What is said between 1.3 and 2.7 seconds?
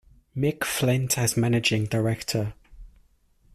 managing director.